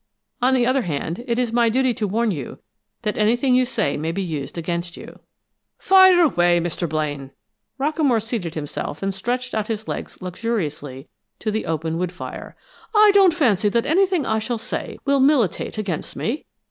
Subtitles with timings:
[0.41, 2.57] On the other hand, it is my duty to warn you
[3.03, 5.19] that anything you say may be used against you."
[5.77, 6.89] "Fire away, Mr.
[6.89, 7.29] Blaine!"
[7.79, 12.55] Rockamore seated himself and stretched out his legs luxuriously to the open wood fire.
[12.95, 16.47] "I don't fancy that anything I shall say will militate against me.